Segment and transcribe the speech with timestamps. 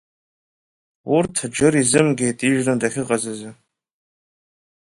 [1.15, 3.49] Урҭ Џыр изымгеит ижәны дахьыҟаз азы.